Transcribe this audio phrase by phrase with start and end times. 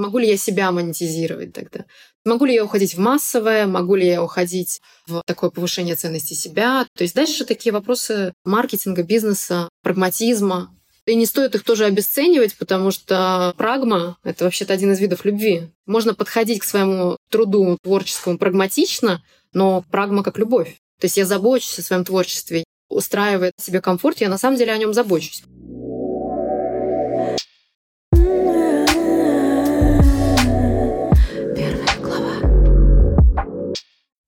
[0.00, 1.84] Могу ли я себя монетизировать тогда?
[2.24, 3.66] Могу ли я уходить в массовое?
[3.66, 6.86] Могу ли я уходить в такое повышение ценности себя?
[6.96, 10.74] То есть дальше такие вопросы маркетинга, бизнеса, прагматизма.
[11.04, 15.68] И не стоит их тоже обесценивать, потому что прагма— это вообще-то один из видов любви.
[15.84, 19.22] Можно подходить к своему труду творческому прагматично,
[19.52, 20.78] но прагма как любовь.
[20.98, 24.78] То есть я забочусь о своем творчестве, устраивает себе комфорт, я на самом деле о
[24.78, 25.42] нем забочусь.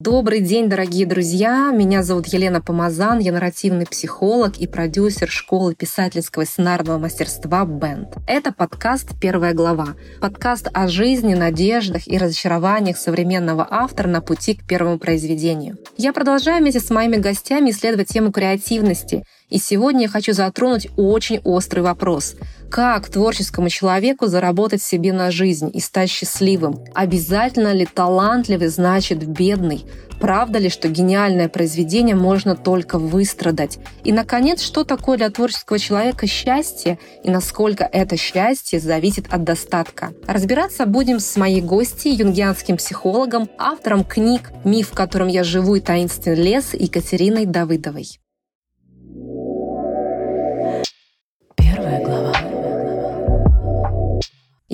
[0.04, 1.70] Добрый день, дорогие друзья!
[1.72, 8.16] Меня зовут Елена Помазан, я нарративный психолог и продюсер школы писательского сценарного мастерства «Бенд».
[8.26, 9.94] Это подкаст «Первая глава».
[10.20, 15.78] Подкаст о жизни, надеждах и разочарованиях современного автора на пути к первому произведению.
[15.96, 21.38] Я продолжаю вместе с моими гостями исследовать тему креативности– и сегодня я хочу затронуть очень
[21.44, 22.36] острый вопрос.
[22.72, 26.82] Как творческому человеку заработать себе на жизнь и стать счастливым?
[26.94, 29.84] Обязательно ли талантливый значит бедный?
[30.18, 33.78] Правда ли, что гениальное произведение можно только выстрадать?
[34.04, 40.14] И, наконец, что такое для творческого человека счастье и насколько это счастье зависит от достатка?
[40.26, 45.80] Разбираться будем с моей гостьей, юнгианским психологом, автором книг «Миф, в котором я живу» и
[45.80, 48.21] «Таинственный лес» Екатериной Давыдовой.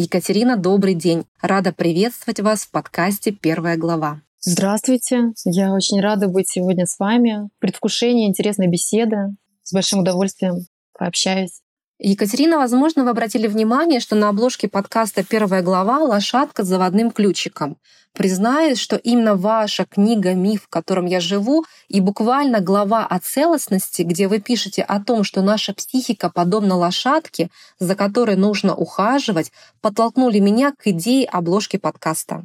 [0.00, 1.24] Екатерина, добрый день.
[1.42, 4.22] Рада приветствовать вас в подкасте «Первая глава».
[4.38, 5.32] Здравствуйте.
[5.44, 7.50] Я очень рада быть сегодня с вами.
[7.58, 9.34] Предвкушение интересной беседы.
[9.64, 11.62] С большим удовольствием пообщаюсь.
[12.00, 17.76] Екатерина, возможно, вы обратили внимание, что на обложке подкаста «Первая глава» лошадка с заводным ключиком.
[18.12, 24.02] Признаюсь, что именно ваша книга «Миф, в котором я живу» и буквально глава о целостности,
[24.02, 30.38] где вы пишете о том, что наша психика подобна лошадке, за которой нужно ухаживать, подтолкнули
[30.38, 32.44] меня к идее обложки подкаста.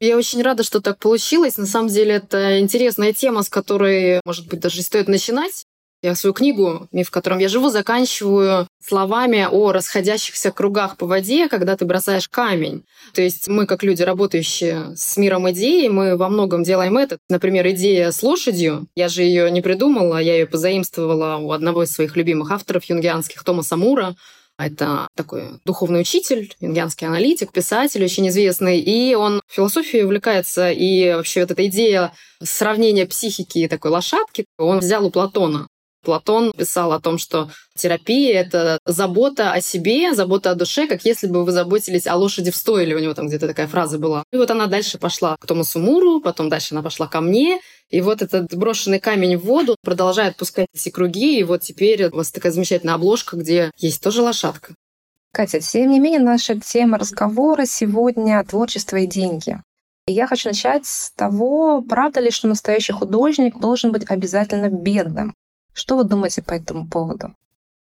[0.00, 1.58] Я очень рада, что так получилось.
[1.58, 5.66] На самом деле это интересная тема, с которой, может быть, даже стоит начинать.
[6.02, 11.46] Я свою книгу «Миф, в котором я живу» заканчиваю словами о расходящихся кругах по воде,
[11.46, 12.84] когда ты бросаешь камень.
[13.12, 17.18] То есть мы, как люди, работающие с миром идеи, мы во многом делаем это.
[17.28, 18.86] Например, идея с лошадью.
[18.96, 23.44] Я же ее не придумала, я ее позаимствовала у одного из своих любимых авторов юнгианских,
[23.44, 24.16] Томаса Мура.
[24.58, 28.78] Это такой духовный учитель, юнгианский аналитик, писатель очень известный.
[28.78, 30.70] И он философией увлекается.
[30.70, 32.12] И вообще вот эта идея
[32.42, 35.66] сравнения психики и такой лошадки он взял у Платона.
[36.02, 41.26] Платон писал о том, что терапия— это забота о себе, забота о душе, как если
[41.26, 42.96] бы вы заботились о лошади в стойле.
[42.96, 44.24] У него там где-то такая фраза была.
[44.32, 47.60] И вот она дальше пошла к Томасу Муру, потом дальше она пошла ко мне.
[47.90, 51.38] И вот этот брошенный камень в воду продолжает пускать эти круги.
[51.38, 54.74] И вот теперь у вас такая замечательная обложка, где есть тоже лошадка.
[55.32, 59.60] Катя, тем не менее, наша тема разговора сегодня— творчество и деньги.
[60.06, 65.34] И я хочу начать с того, правда ли, что настоящий художник должен быть обязательно бедным.
[65.80, 67.34] Что вы думаете по этому поводу?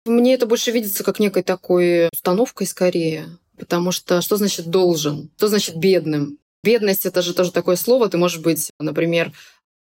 [0.04, 3.38] Мне это больше видится как некой такой установкой скорее.
[3.58, 5.30] Потому что что значит должен?
[5.36, 6.38] Что значит бедным?
[6.62, 8.08] Бедность это же тоже такое слово.
[8.08, 9.32] Ты можешь быть, например,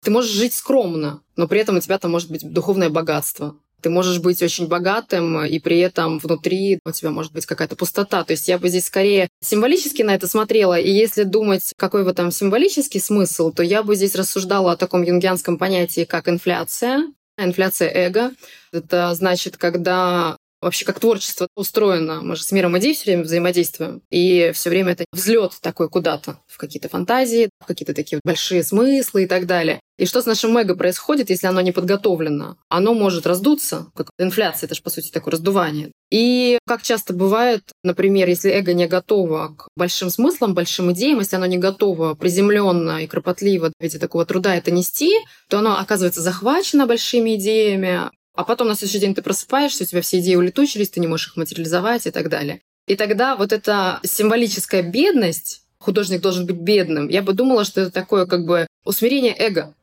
[0.03, 3.55] ты можешь жить скромно, но при этом у тебя там может быть духовное богатство.
[3.81, 8.23] Ты можешь быть очень богатым, и при этом внутри у тебя может быть какая-то пустота.
[8.23, 10.79] То есть я бы здесь скорее символически на это смотрела.
[10.79, 15.01] И если думать, какой в этом символический смысл, то я бы здесь рассуждала о таком
[15.01, 17.11] юнгианском понятии, как инфляция.
[17.37, 18.31] Инфляция эго—
[18.71, 22.21] это значит, когда вообще как творчество устроено.
[22.21, 24.01] Мы же с миром идей все время взаимодействуем.
[24.09, 29.23] И все время это взлет такой куда-то, в какие-то фантазии, в какие-то такие большие смыслы
[29.23, 29.79] и так далее.
[29.97, 32.57] И что с нашим эго происходит, если оно не подготовлено?
[32.69, 35.91] Оно может раздуться, как инфляция, это же, по сути, такое раздувание.
[36.11, 41.35] И как часто бывает, например, если эго не готово к большим смыслам, большим идеям, если
[41.35, 45.13] оно не готово приземленно и кропотливо в виде такого труда это нести,
[45.49, 50.01] то оно оказывается захвачено большими идеями, а потом на следующий день ты просыпаешься, у тебя
[50.01, 52.61] все идеи улетучились, ты не можешь их материализовать и так далее.
[52.85, 57.91] И тогда вот эта символическая бедность, художник должен быть бедным, я бы думала, что это
[57.91, 59.73] такое как бы усмирение эго.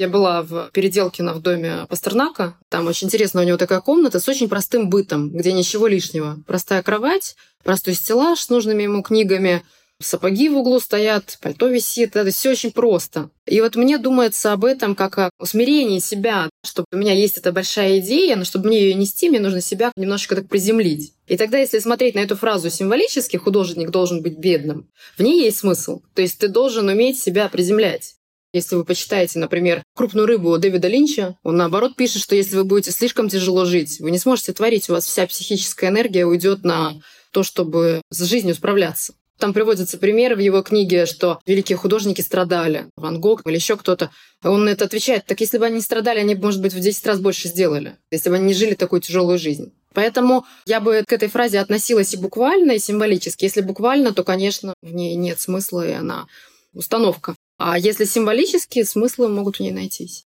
[0.00, 2.56] Я была в Переделкино в доме Пастернака.
[2.70, 6.42] Там очень интересно, у него такая комната с очень простым бытом, где ничего лишнего.
[6.46, 9.62] Простая кровать, простой стеллаж с нужными ему книгами,
[10.00, 12.16] сапоги в углу стоят, пальто висит.
[12.16, 13.28] Это все очень просто.
[13.44, 17.52] И вот мне думается об этом как о усмирении себя, чтобы у меня есть эта
[17.52, 21.12] большая идея, но чтобы мне ее нести, мне нужно себя немножечко так приземлить.
[21.26, 24.88] И тогда, если смотреть на эту фразу символически, художник должен быть бедным,
[25.18, 26.00] в ней есть смысл.
[26.14, 28.14] То есть ты должен уметь себя приземлять.
[28.52, 32.90] Если вы почитаете, например, «Крупную рыбу» Дэвида Линча, он наоборот пишет, что если вы будете
[32.90, 36.94] слишком тяжело жить, вы не сможете творить, у вас вся психическая энергия уйдет на
[37.30, 39.14] то, чтобы с жизнью справляться.
[39.38, 42.90] Там приводятся примеры в его книге, что великие художники страдали.
[42.96, 44.10] Ван Гог или еще кто-то.
[44.44, 47.48] Он это отвечает, так если бы они страдали, они, может быть, в 10 раз больше
[47.48, 49.72] сделали, если бы они не жили такую тяжелую жизнь.
[49.94, 53.44] Поэтому я бы к этой фразе относилась и буквально, и символически.
[53.44, 56.26] Если буквально, то, конечно, в ней нет смысла, и она
[56.74, 57.34] установка.
[57.62, 60.24] А если символические, смыслы могут в ней найтись.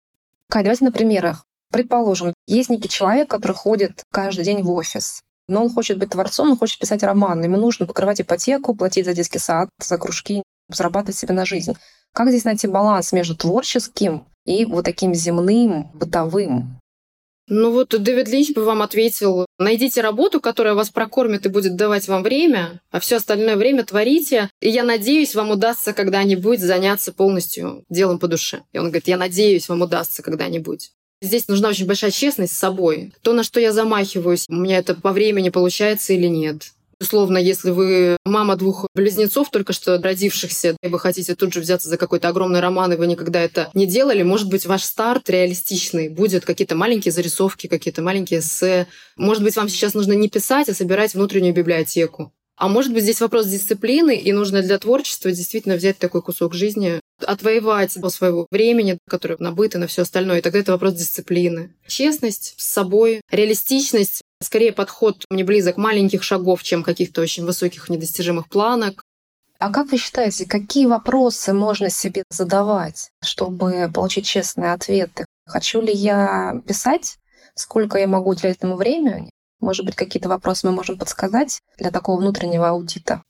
[0.49, 1.45] Кать, давайте на примерах.
[1.71, 5.21] Предположим, есть некий человек, который ходит каждый день в офис.
[5.47, 7.45] Но он хочет быть творцом, он хочет писать роман.
[7.45, 11.75] Ему нужно покрывать ипотеку, платить за детский сад, за кружки, зарабатывать себе на жизнь.
[12.15, 16.81] Как здесь найти баланс между творческим и вот таким земным, бытовым?
[17.49, 22.07] Ну вот Дэвид Линч бы вам ответил, найдите работу, которая вас прокормит и будет давать
[22.07, 24.51] вам время, а все остальное время творите.
[24.61, 28.63] И я надеюсь, вам удастся когда-нибудь заняться полностью делом по душе.
[28.73, 30.93] И он говорит, я надеюсь, вам удастся когда-нибудь.
[31.21, 33.13] Здесь нужна очень большая честность с собой.
[33.23, 36.73] То, на что я замахиваюсь, у меня это по времени получается или нет.
[37.01, 41.89] Условно, если вы мама двух близнецов, только что родившихся, и вы хотите тут же взяться
[41.89, 46.09] за какой-то огромный роман, и вы никогда это не делали, может быть, ваш старт реалистичный
[46.09, 48.89] будет какие-то маленькие зарисовки, какие-то маленькие эссе.
[49.17, 52.33] Может быть, вам сейчас нужно не писать, а собирать внутреннюю библиотеку.
[52.59, 57.01] А может быть, здесь вопрос дисциплины, и нужно для творчества действительно взять такой кусок жизни,
[57.25, 60.39] отвоевать по своего времени, которое набыто на все остальное.
[60.39, 61.73] И тогда это вопрос дисциплины.
[61.87, 68.49] Честность с собой, реалистичность, скорее подход мне близок маленьких шагов, чем каких-то очень высоких недостижимых
[68.49, 69.03] планок.
[69.59, 75.25] А как вы считаете, какие вопросы можно себе задавать, чтобы получить честные ответы?
[75.47, 77.19] Хочу ли я писать?
[77.55, 79.31] Сколько я могу уделять этому времени?
[79.61, 83.23] Может быть, какие-то вопросы мы можем подсказать для такого внутреннего аудита?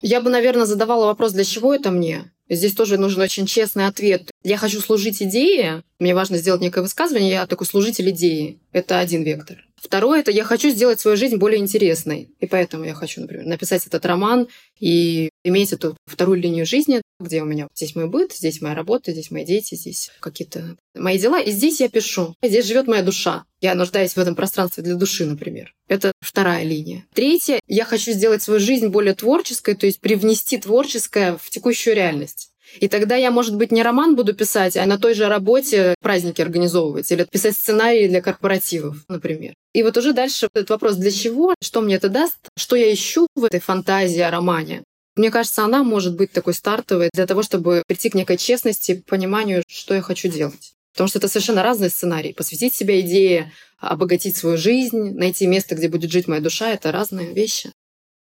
[0.00, 2.30] Я бы, наверное, задавала вопрос, для чего это мне?
[2.48, 4.30] Здесь тоже нужен очень честный ответ.
[4.42, 8.60] Я хочу служить идее, мне важно сделать некое высказывание, я такой служитель идеи.
[8.70, 9.64] Это один вектор.
[9.84, 12.30] Второе– это я хочу сделать свою жизнь более интересной.
[12.40, 14.48] И поэтому я хочу, например, написать этот роман
[14.80, 19.12] и иметь эту вторую линию жизни, где у меня здесь мой быт, здесь моя работа,
[19.12, 21.38] здесь мои дети, здесь какие-то мои дела.
[21.38, 22.34] И здесь я пишу.
[22.42, 23.44] Здесь живет моя душа.
[23.60, 25.74] Я нуждаюсь в этом пространстве для души, например.
[25.86, 27.04] Это вторая линия.
[27.12, 32.53] Третье– я хочу сделать свою жизнь более творческой, то есть привнести творческое в текущую реальность.
[32.80, 36.42] И тогда я, может быть, не роман буду писать, а на той же работе праздники
[36.42, 39.54] организовывать или писать сценарии для корпоративов, например.
[39.72, 43.26] И вот уже дальше этот вопрос, для чего, что мне это даст, что я ищу
[43.34, 44.82] в этой фантазии о романе.
[45.16, 49.62] Мне кажется, она может быть такой стартовой для того, чтобы прийти к некой честности, пониманию,
[49.68, 50.72] что я хочу делать.
[50.92, 52.32] Потому что это совершенно разные сценарии.
[52.32, 57.32] Посвятить себя идее, обогатить свою жизнь, найти место, где будет жить моя душа— это разные
[57.32, 57.72] вещи.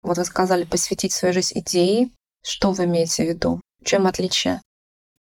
[0.01, 2.09] Вот вы сказали посвятить свою жизнь идее.
[2.43, 3.61] Что вы имеете в виду?
[3.83, 4.61] Чем отличие?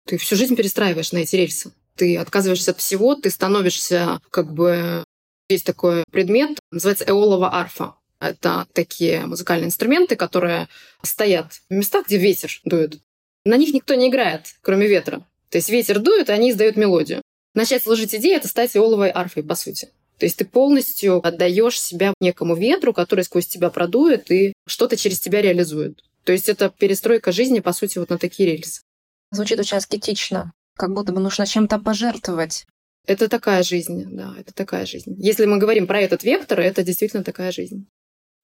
[0.06, 1.72] Ты всю жизнь перестраиваешь на эти рельсы.
[1.96, 5.04] Ты отказываешься от всего, ты становишься как бы...
[5.50, 7.94] Есть такой предмет, называется эолова арфа.
[8.20, 10.68] Это такие музыкальные инструменты, которые
[11.02, 13.00] стоят в местах, где ветер дует.
[13.44, 15.26] На них никто не играет, кроме ветра.
[15.48, 17.22] То есть ветер дует, и они издают мелодию.
[17.54, 19.88] Начать служить идеей— это стать эоловой арфой, по сути.
[20.18, 25.20] То есть ты полностью отдаешь себя некому ветру, который сквозь тебя продует и что-то через
[25.20, 26.04] тебя реализует.
[26.28, 28.82] То есть это перестройка жизни, по сути, вот на такие рельсы.
[29.30, 32.66] Звучит очень аскетично, как будто бы нужно чем-то пожертвовать.
[33.06, 35.14] Это такая жизнь, да, это такая жизнь.
[35.16, 37.88] Если мы говорим про этот вектор, это действительно такая жизнь.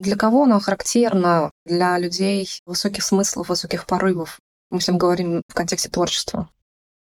[0.00, 1.50] Для кого она характерна?
[1.66, 4.40] Для людей высоких смыслов, высоких порывов.
[4.70, 6.48] Мы всем говорим в контексте творчества.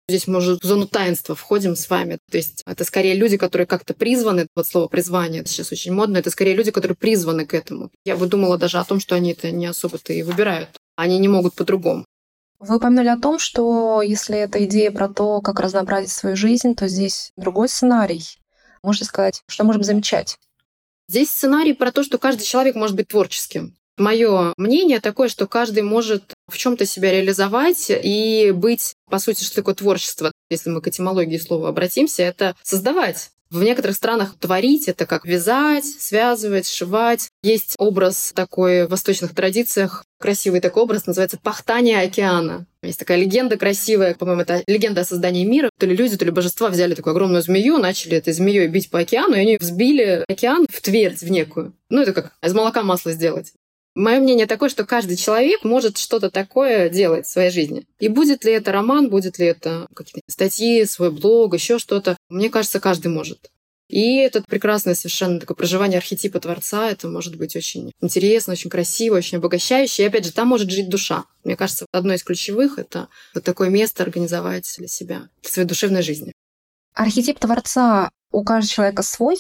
[0.09, 2.19] Здесь мы уже в зону таинства входим с вами.
[2.31, 6.19] То есть это скорее люди, которые как-то призваны, вот слово призвание это сейчас очень модно,
[6.19, 7.91] это скорее люди, которые призваны к этому.
[8.05, 10.69] Я бы думала даже о том, что они это не особо-то и выбирают.
[10.95, 12.05] Они не могут по-другому.
[12.61, 16.87] Вы упомянули о том, что если это идея про то, как разнообразить свою жизнь, то
[16.89, 18.39] здесь другой сценарий.
[18.83, 20.39] Можете сказать, что можем замечать?
[21.09, 23.77] Здесь сценарий про то, что каждый человек может быть творческим.
[23.99, 29.57] Мое мнение такое, что каждый может в чем-то себя реализовать и быть, по сути, что
[29.57, 30.33] такое творчество.
[30.51, 33.31] Если мы к этимологии слова обратимся, это создавать.
[33.49, 37.29] В некоторых странах творить— это как вязать, связывать, сшивать.
[37.45, 42.67] Есть образ такой в восточных традициях, красивый такой образ, называется «пахтание океана».
[42.83, 45.71] Есть такая легенда красивая, по-моему, это легенда о создании мира.
[45.79, 48.99] То ли люди, то ли божества взяли такую огромную змею, начали этой змеей бить по
[48.99, 51.73] океану, и они взбили океан в твердь в некую.
[51.89, 53.53] Ну, это как из молока масло сделать.
[53.97, 57.87] Мое мнение такое, что каждый человек может что-то такое делать в своей жизни.
[57.99, 62.51] И будет ли это роман, будет ли это какие-то статьи, свой блог, еще что-то, мне
[62.51, 63.51] кажется, каждый может.
[63.89, 69.17] И это прекрасное совершенно такое проживание архетипа Творца, это может быть очень интересно, очень красиво,
[69.17, 70.03] очень обогащающе.
[70.03, 71.25] И опять же, там может жить душа.
[71.43, 76.03] Мне кажется, одно из ключевых— это вот такое место организовать для себя, в своей душевной
[76.03, 76.33] жизни.
[76.93, 79.39] Архетип Творца у каждого человека свой?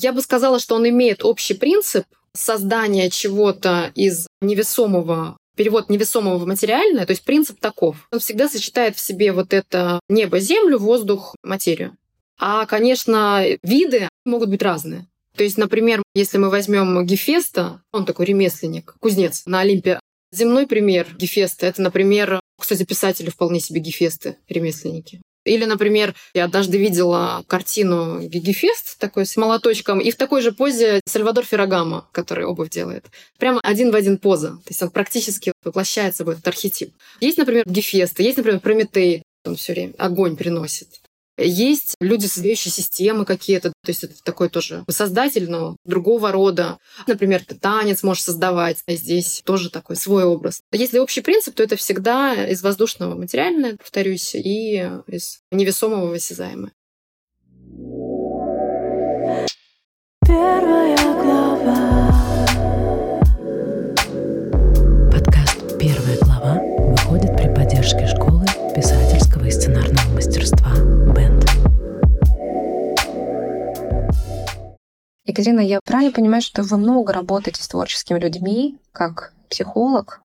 [0.00, 2.04] Я бы сказала, что он имеет общий принцип,
[2.38, 8.08] создание чего-то из невесомого перевод невесомого в материальное, то есть принцип таков.
[8.12, 11.96] Он всегда сочетает в себе вот это небо, землю, воздух, материю.
[12.38, 15.08] А, конечно, виды могут быть разные.
[15.36, 19.98] То есть, например, если мы возьмем Гефеста, он такой ремесленник, кузнец на Олимпе.
[20.32, 25.20] Земной пример Гефеста— это, например, кстати, писатели вполне себе Гефесты, ремесленники.
[25.48, 31.00] Или, например, я однажды видела картину Гигефест такой с молоточком, и в такой же позе
[31.06, 33.06] Сальвадор Феррагамо, который обувь делает.
[33.38, 34.48] Прямо один в один поза.
[34.48, 36.92] То есть он практически воплощает собой этот архетип.
[37.20, 41.00] Есть, например, Гефест, есть, например, Прометей, он все время огонь приносит.
[41.38, 46.78] Есть люди, создающие системы какие-то, то есть это такой тоже создатель, но другого рода.
[47.06, 50.60] Например, ты танец можешь создавать, а здесь тоже такой свой образ.
[50.72, 56.48] Если общий принцип, то это всегда из воздушного материальное, повторюсь, и из невесомого высязаемое.
[56.58, 56.77] Первая
[75.28, 80.22] Екатерина, я правильно понимаю, что вы много работаете с творческими людьми, как психолог?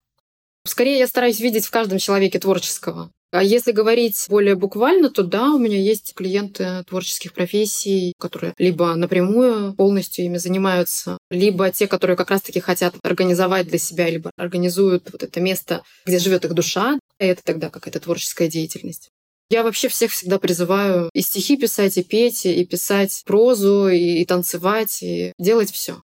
[0.65, 3.11] Скорее, я стараюсь видеть в каждом человеке творческого.
[3.33, 8.95] А если говорить более буквально, то да, у меня есть клиенты творческих профессий, которые либо
[8.95, 15.09] напрямую полностью ими занимаются, либо те, которые как раз-таки хотят организовать для себя, либо организуют
[15.11, 16.97] вот это место, где живет их душа.
[17.19, 19.09] И это тогда какая-то творческая деятельность.
[19.53, 24.25] Я вообще всех всегда призываю и стихи писать, и петь, и писать прозу, и, и
[24.25, 26.01] танцевать, и делать все.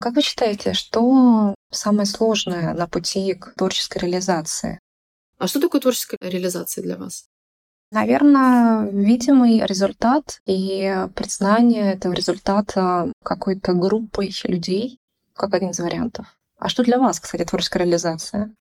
[0.00, 4.78] Как вы считаете, что самое сложное на пути к творческой реализации?
[5.36, 7.26] А что такое творческая реализация для вас?
[7.92, 14.98] Наверное, видимый результат и признание этого результата какой-то группой людей,
[15.34, 16.26] как один из вариантов.
[16.58, 18.54] А что для вас, кстати, творческая реализация?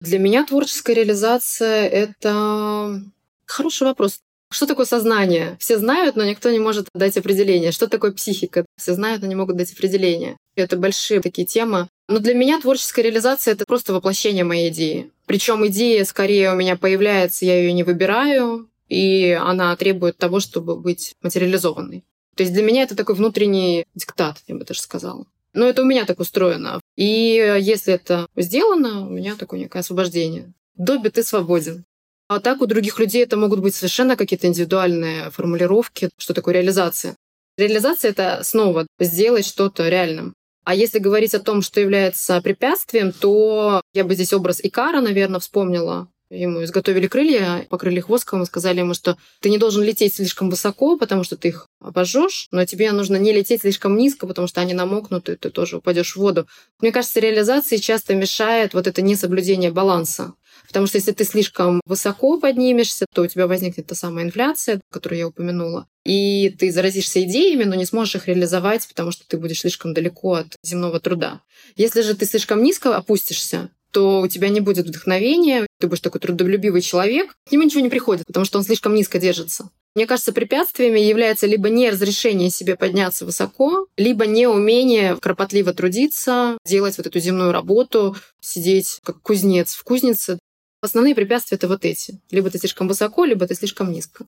[0.00, 3.02] Для меня творческая реализация— это
[3.46, 4.20] Хороший вопрос.
[4.50, 5.56] Что такое сознание?
[5.58, 7.72] Все знают, но никто не может дать определение.
[7.72, 8.64] Что такое психика?
[8.76, 10.36] Все знают, но не могут дать определение.
[10.54, 11.88] Это большие такие темы.
[12.08, 15.10] Но для меня творческая реализация— это просто воплощение моей идеи.
[15.26, 20.76] Причем идея скорее у меня появляется, я ее не выбираю, и она требует того, чтобы
[20.76, 22.04] быть материализованной.
[22.36, 25.26] То есть для меня это такой внутренний диктат, я бы даже сказала.
[25.52, 26.80] Но это у меня так устроено.
[26.96, 30.52] И если это сделано, у меня такое некое освобождение.
[30.76, 31.84] Добби, ты свободен.
[32.28, 37.16] А так у других людей это могут быть совершенно какие-то индивидуальные формулировки, что такое реализация.
[37.58, 40.34] Реализация— это снова сделать что-то реальным.
[40.64, 45.40] А если говорить о том, что является препятствием, то я бы здесь образ Икара, наверное,
[45.40, 46.08] вспомнила.
[46.30, 50.48] Ему изготовили крылья, покрыли их воском и сказали ему, что ты не должен лететь слишком
[50.48, 54.62] высоко, потому что ты их обожжешь, но тебе нужно не лететь слишком низко, потому что
[54.62, 56.48] они намокнут, и ты тоже упадешь в воду.
[56.80, 60.32] Мне кажется, реализации часто мешает вот это несоблюдение баланса.
[60.66, 65.18] Потому что если ты слишком высоко поднимешься, то у тебя возникнет та самая инфляция, которую
[65.18, 65.86] я упомянула.
[66.04, 70.34] И ты заразишься идеями, но не сможешь их реализовать, потому что ты будешь слишком далеко
[70.34, 71.40] от земного труда.
[71.76, 76.20] Если же ты слишком низко опустишься, то у тебя не будет вдохновения, ты будешь такой
[76.20, 79.70] трудолюбивый человек, к нему ничего не приходит, потому что он слишком низко держится.
[79.94, 87.06] Мне кажется, препятствиями является либо неразрешение себе подняться высоко, либо неумение кропотливо трудиться, делать вот
[87.06, 90.40] эту земную работу, сидеть как кузнец в кузнице,
[90.84, 92.20] Основные препятствия— это вот эти.
[92.30, 94.26] Либо ты слишком высоко, либо ты слишком низко.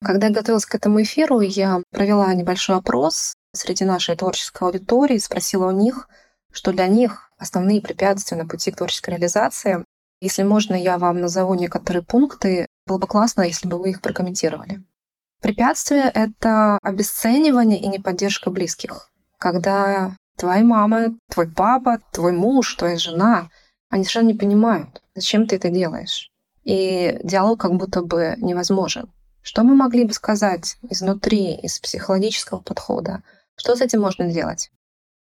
[0.00, 5.66] Когда я готовилась к этому эфиру, я провела небольшой опрос среди нашей творческой аудитории, спросила
[5.66, 6.08] у них,
[6.52, 9.84] что для них основные препятствия на пути к творческой реализации.
[10.20, 12.68] Если можно, я вам назову некоторые пункты.
[12.86, 14.84] Было бы классно, если бы вы их прокомментировали.
[15.40, 19.10] Препятствие— это обесценивание и неподдержка близких.
[19.36, 23.50] Когда твоя мама, твой папа, твой муж, твоя жена—
[23.92, 26.32] они совершенно не понимают, зачем ты это делаешь.
[26.64, 29.12] И диалог как будто бы невозможен.
[29.42, 33.22] Что мы могли бы сказать изнутри, из психологического подхода?
[33.54, 34.70] Что с этим можно делать?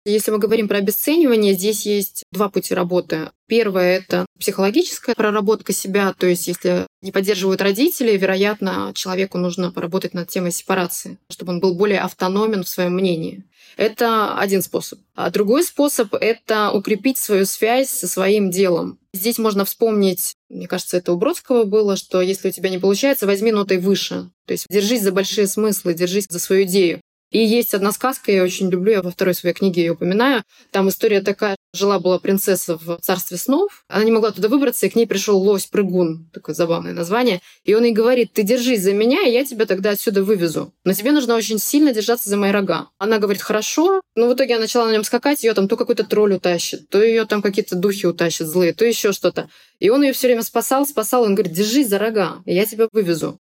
[0.08, 3.30] Если мы говорим про обесценивание, здесь есть два пути работы.
[3.46, 10.14] Первое— это психологическая проработка себя, то есть если не поддерживают родители, вероятно, человеку нужно поработать
[10.14, 13.44] над темой сепарации, чтобы он был более автономен в своем мнении.
[13.76, 14.98] Это один способ.
[15.14, 18.98] А другой способ— это укрепить свою связь со своим делом.
[19.12, 23.26] Здесь можно вспомнить, мне кажется, это у Бродского было, что если у тебя не получается,
[23.26, 24.30] возьми нотой выше.
[24.46, 27.00] То есть держись за большие смыслы, держись за свою идею.
[27.30, 30.42] И есть одна сказка, я очень люблю, я во второй своей книге ее упоминаю.
[30.70, 34.94] Там история такая, жила-была принцесса в царстве снов, она не могла туда выбраться, и к
[34.94, 39.32] ней пришел лось-прыгун, такое забавное название, и он ей говорит, ты держись за меня, и
[39.32, 40.72] я тебя тогда отсюда вывезу.
[40.84, 42.88] Но тебе нужно очень сильно держаться за мои рога.
[42.98, 46.04] Она говорит, хорошо, но в итоге она начала на нем скакать, ее там то какой-то
[46.04, 49.50] тролль утащит, то ее там какие-то духи утащат злые, то еще что-то.
[49.78, 52.88] И он ее все время спасал, спасал, он говорит, держись за рога, и я тебя
[52.92, 53.38] вывезу.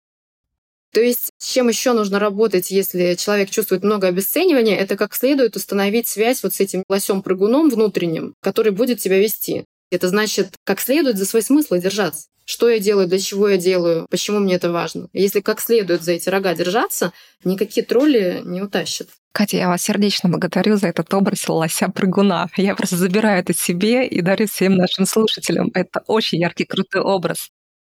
[0.95, 5.57] То есть с чем еще нужно работать, если человек чувствует много обесценивания, это как следует
[5.57, 9.65] установить связь вот с этим лосем-прыгуном внутренним, который будет тебя вести.
[9.91, 12.27] Это значит, как следует за свой смысл держаться.
[12.45, 15.09] Что я делаю, для чего я делаю, почему мне это важно.
[15.11, 17.11] Если как следует за эти рога держаться,
[17.43, 19.09] никакие тролли не утащат.
[19.33, 22.47] Катя, я вас сердечно благодарю за этот образ лося-прыгуна.
[22.55, 25.71] Я просто забираю это себе и дарю всем нашим слушателям.
[25.73, 27.49] Это очень яркий, крутой образ.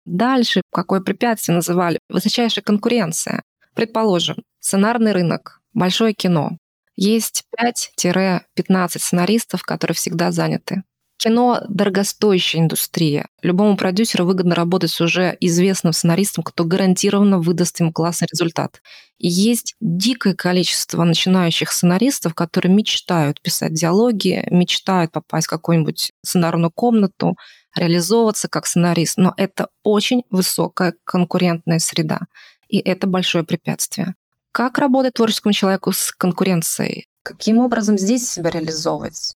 [0.07, 1.99] Дальше, какое препятствие называли?
[2.07, 3.43] Высочайшая конкуренция.
[3.73, 6.57] Предположим, сценарный рынок, большое кино.
[6.95, 10.83] Есть 5-15 сценаристов, которые всегда заняты.
[11.17, 13.27] Кино— дорогостоящая индустрия.
[13.41, 18.81] Любому продюсеру выгодно работать с уже известным сценаристом, кто гарантированно выдаст им классный результат.
[19.17, 26.71] И есть дикое количество начинающих сценаристов, которые мечтают писать диалоги, мечтают попасть в какую-нибудь сценарную
[26.71, 27.35] комнату,
[27.77, 32.21] реализовываться как сценарист, но это очень высокая конкурентная среда,
[32.67, 34.15] и это большое препятствие.
[34.51, 37.07] Как работать творческому человеку с конкуренцией?
[37.23, 39.35] Каким образом здесь себя реализовывать?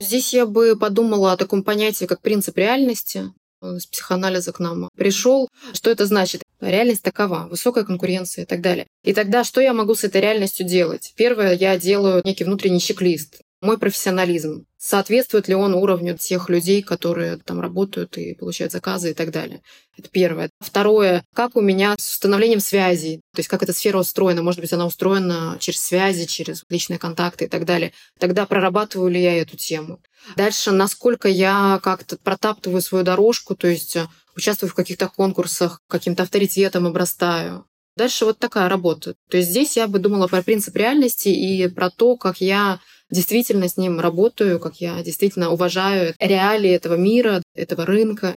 [0.00, 3.32] Здесь я бы подумала о таком понятии, как принцип реальности.
[3.60, 5.48] Он из психоанализа к нам пришел.
[5.72, 6.42] Что это значит?
[6.60, 8.86] Реальность такова, высокая конкуренция и так далее.
[9.04, 11.12] И тогда что я могу с этой реальностью делать?
[11.16, 14.66] Первое, я делаю некий внутренний чек-лист мой профессионализм.
[14.84, 19.62] Соответствует ли он уровню тех людей, которые там работают и получают заказы и так далее.
[19.96, 20.50] Это первое.
[20.58, 24.42] Второе, как у меня с установлением связей, то есть как эта сфера устроена.
[24.42, 27.92] Может быть, она устроена через связи, через личные контакты и так далее.
[28.18, 30.00] Тогда прорабатываю ли я эту тему.
[30.34, 36.24] Дальше, насколько я как-то протаптываю свою дорожку, то есть э, участвую в каких-то конкурсах, каким-то
[36.24, 37.66] авторитетом обрастаю.
[37.96, 39.14] Дальше вот такая работа.
[39.30, 42.80] То есть здесь я бы думала про принцип реальности и про то, как я
[43.12, 48.34] действительно с ним работаю, как я действительно уважаю реалии этого мира, этого рынка.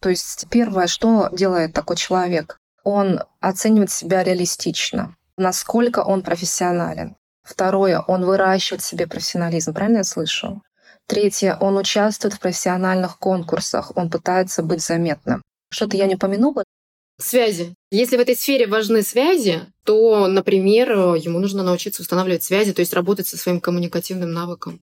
[0.00, 2.58] То есть первое, что делает такой человек?
[2.84, 7.16] Он оценивает себя реалистично, насколько он профессионален.
[7.42, 10.62] Второе, он выращивает в себе профессионализм, правильно я слышу?
[11.06, 15.42] Третье, он участвует в профессиональных конкурсах, он пытается быть заметным.
[15.70, 16.64] Что-то я не упомянула,
[17.18, 17.74] Связи.
[17.90, 22.92] Если в этой сфере важны связи, то, например, ему нужно научиться устанавливать связи, то есть
[22.92, 24.80] работать со своим коммуникативным навыком.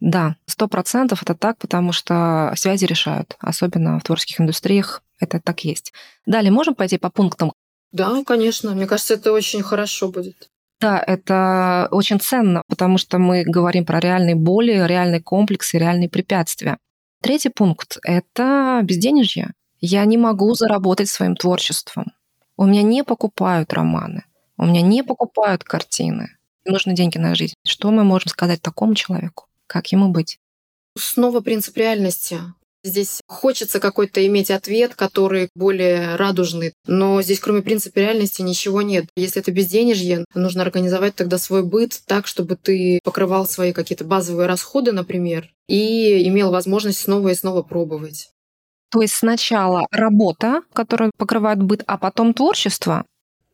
[0.00, 5.64] Да, сто процентов это так, потому что связи решают, особенно в творческих индустриях это так
[5.64, 5.92] есть.
[6.26, 7.52] Далее можем пойти по пунктам?
[7.92, 8.72] Да, конечно.
[8.74, 10.48] Мне кажется, это очень хорошо будет.
[10.80, 16.78] Да, это очень ценно, потому что мы говорим про реальные боли, реальные комплексы, реальные препятствия.
[17.22, 19.52] Третий пункт— это безденежье.
[19.84, 22.12] Я не могу заработать своим творчеством.
[22.56, 24.24] У меня не покупают романы,
[24.56, 26.36] у меня не покупают картины.
[26.64, 27.54] Нужны деньги на жизнь.
[27.66, 29.46] Что мы можем сказать такому человеку?
[29.66, 30.38] Как ему быть?
[30.96, 32.38] Снова принцип реальности.
[32.84, 36.74] Здесь хочется какой-то иметь ответ, который более радужный.
[36.86, 39.06] Но здесь, кроме принципа реальности, ничего нет.
[39.16, 44.46] Если это безденежье, нужно организовать тогда свой быт так, чтобы ты покрывал свои какие-то базовые
[44.46, 48.30] расходы, например, и имел возможность снова и снова пробовать.
[48.92, 53.06] То есть сначала работа, которая покрывает быт, а потом творчество?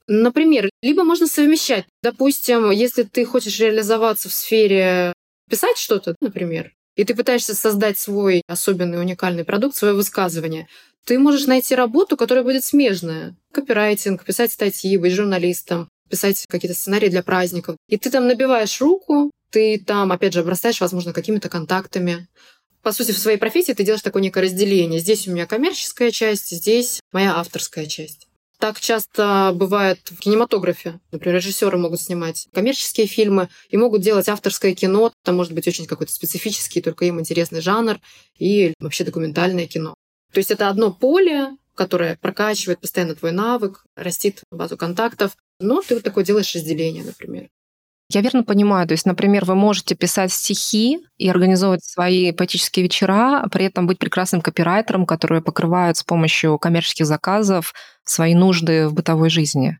[0.09, 1.85] Например, либо можно совмещать.
[2.03, 5.13] Допустим, если ты хочешь реализоваться в сфере
[5.49, 10.67] писать что-то, например, и ты пытаешься создать свой особенный уникальный продукт, свое высказывание,
[11.05, 13.37] ты можешь найти работу, которая будет смежная.
[13.53, 17.77] Копирайтинг, писать статьи, быть журналистом, писать какие-то сценарии для праздников.
[17.89, 22.27] И ты там набиваешь руку, ты там, опять же, обрастаешь, возможно, какими-то контактами
[22.83, 25.01] по сути, в своей профессии ты делаешь такое некое разделение.
[25.01, 28.29] Здесь у меня коммерческая часть, здесь моя авторская часть.
[28.59, 30.99] Так часто бывает в кинематографе.
[31.13, 35.13] Например, режиссеры могут снимать коммерческие фильмы и могут делать авторское кино.
[35.23, 38.01] Там может быть очень какой-то специфический, только им интересный жанр
[38.37, 39.95] и вообще документальное кино.
[40.33, 45.95] То есть это одно поле, которое прокачивает постоянно твой навык, растит базу контактов, но ты
[45.95, 47.49] вот такое делаешь разделение, например.
[48.11, 53.43] Я верно понимаю, то есть, например, вы можете писать стихи и организовывать свои поэтические вечера,
[53.43, 58.95] а при этом быть прекрасным копирайтером, который покрывает с помощью коммерческих заказов свои нужды в
[58.95, 59.79] бытовой жизни.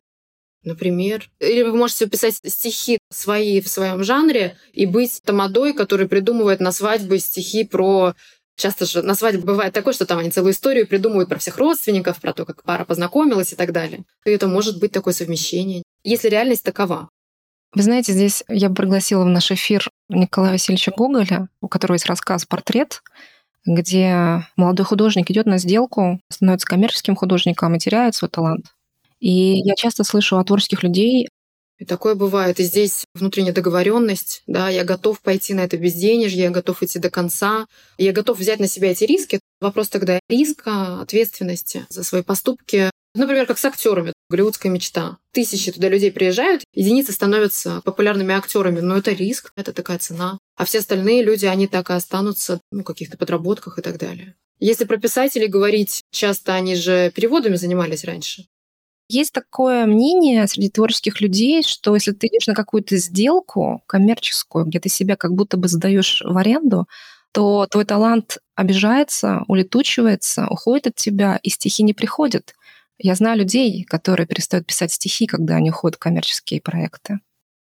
[0.63, 1.31] Например.
[1.41, 6.73] Или вы можете писать стихи свои в своем жанре и быть тамадой, который придумывает на
[6.73, 8.15] свадьбы стихи про
[8.59, 12.21] Часто же на свадьбе бывает такое, что там они целую историю придумывают про всех родственников,
[12.21, 14.03] про то, как пара познакомилась и так далее.
[14.27, 17.09] И это может быть такое совмещение, если реальность такова.
[17.75, 22.07] Вы знаете, здесь я бы пригласила в наш эфир Николая Васильевича Гоголя, у которого есть
[22.07, 23.03] рассказ «Портрет»,
[23.67, 28.75] где молодой художник идет на сделку, становится коммерческим художником и теряет свой талант.
[29.21, 31.29] И я часто слышу от творческих людей
[31.79, 32.59] и такое бывает.
[32.59, 37.09] И здесь внутренняя договоренность, да, я готов пойти на это безденежье, я готов идти до
[37.09, 37.67] конца,
[37.99, 39.39] я готов взять на себя эти риски.
[39.61, 42.91] Вопрос тогда риска, ответственности за свои поступки.
[43.15, 45.19] Например, как с актерами, голливудская мечта.
[45.33, 50.39] Тысячи туда людей приезжают, единицы становятся популярными актерами, но это риск, это такая цена.
[50.57, 54.35] А все остальные люди, они так и останутся ну, каких-то подработках и так далее.
[54.61, 58.47] Если про писателей говорить, часто они же переводами занимались раньше.
[59.09, 64.81] Есть такое мнение среди творческих людей, что если ты идешь на какую-то сделку коммерческую, где
[64.81, 66.87] ты себя как будто бы сдаешь в аренду,
[67.33, 72.55] то твой талант обижается, улетучивается, уходит от тебя, и стихи не приходят.
[72.99, 77.21] Я знаю людей, которые перестают писать стихи, когда они уходят в коммерческие проекты.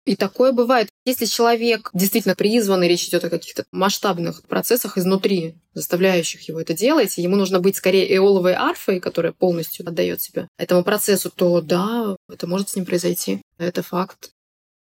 [0.09, 0.89] И такое бывает.
[1.05, 6.73] Если человек действительно призван, и речь идет о каких-то масштабных процессах изнутри, заставляющих его это
[6.73, 12.17] делать, ему нужно быть скорее эоловой арфой, которая полностью отдает себя этому процессу, то да,
[12.33, 13.43] это может с ним произойти.
[13.59, 14.31] Это факт.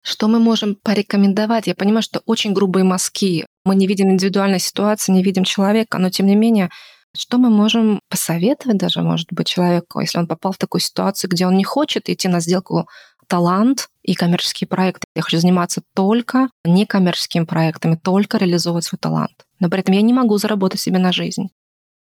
[0.02, 1.66] Что мы можем порекомендовать?
[1.66, 3.44] Я понимаю, что очень грубые мазки.
[3.66, 6.70] Мы не видим индивидуальной ситуации, не видим человека, но тем не менее,
[7.16, 11.46] что мы можем посоветовать даже, может быть, человеку, если он попал в такую ситуацию, где
[11.46, 12.88] он не хочет идти на сделку
[13.30, 15.06] талант и коммерческие проекты.
[15.14, 19.44] Я хочу заниматься только некоммерческими проектами, только реализовывать свой талант.
[19.60, 21.50] Но при этом я не могу заработать себе на жизнь.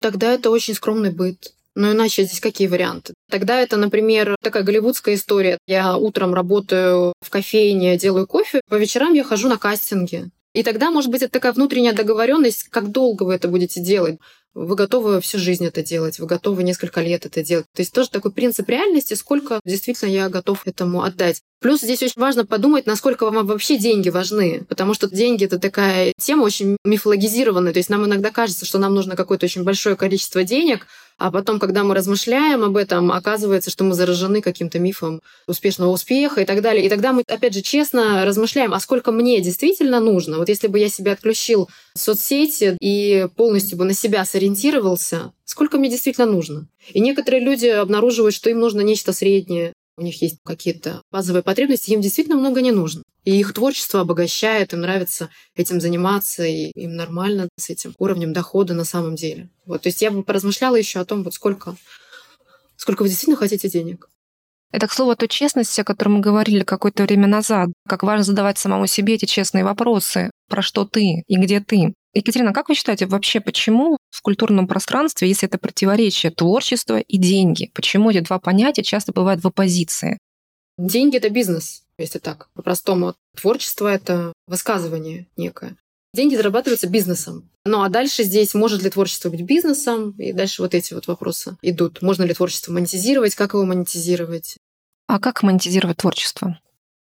[0.01, 1.53] Тогда это очень скромный быт.
[1.75, 3.13] Но иначе здесь какие варианты?
[3.31, 5.57] Тогда это, например, такая голливудская история.
[5.65, 10.29] Я утром работаю в кофейне, делаю кофе, по вечерам я хожу на кастинги.
[10.53, 14.19] И тогда, может быть, это такая внутренняя договоренность, как долго вы это будете делать
[14.53, 17.65] вы готовы всю жизнь это делать, вы готовы несколько лет это делать.
[17.73, 21.41] То есть тоже такой принцип реальности, сколько действительно я готов этому отдать.
[21.59, 26.13] Плюс здесь очень важно подумать, насколько вам вообще деньги важны, потому что деньги— это такая
[26.19, 27.73] тема очень мифологизированная.
[27.73, 30.87] То есть нам иногда кажется, что нам нужно какое-то очень большое количество денег,
[31.17, 36.41] а потом, когда мы размышляем об этом, оказывается, что мы заражены каким-то мифом успешного успеха
[36.41, 36.85] и так далее.
[36.85, 40.37] И тогда мы, опять же, честно размышляем, а сколько мне действительно нужно.
[40.37, 45.77] Вот если бы я себя отключил в соцсети и полностью бы на себя сориентировался, сколько
[45.77, 46.67] мне действительно нужно.
[46.91, 51.91] И некоторые люди обнаруживают, что им нужно нечто среднее, у них есть какие-то базовые потребности,
[51.91, 53.03] им действительно много не нужно.
[53.23, 58.73] И их творчество обогащает, им нравится этим заниматься, и им нормально с этим уровнем дохода
[58.73, 59.49] на самом деле.
[59.65, 61.75] Вот, то есть я бы поразмышляла еще о том, вот сколько,
[62.75, 64.09] сколько вы действительно хотите денег.
[64.71, 67.69] Это, к слову, той честности, о которой мы говорили какое-то время назад.
[67.87, 70.31] Как важно задавать самому себе эти честные вопросы.
[70.49, 71.93] Про что ты и где ты.
[72.13, 77.71] Екатерина, как вы считаете, вообще почему в культурном пространстве, если это противоречие творчества и деньги,
[77.73, 80.19] почему эти два понятия часто бывают в оппозиции?
[80.77, 83.15] Деньги— это бизнес, если так, по-простому.
[83.35, 85.77] Творчество— это высказывание некое.
[86.13, 87.49] Деньги зарабатываются бизнесом.
[87.65, 90.11] Ну а дальше здесь, может ли творчество быть бизнесом?
[90.19, 92.03] И дальше вот эти вот вопросы идут.
[92.03, 93.33] Можно ли творчество монетизировать?
[93.33, 94.57] Как его монетизировать?
[95.07, 96.59] А как монетизировать творчество?